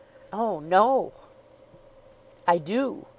[0.33, 1.11] "Oh, no!"
[2.47, 3.05] "I do.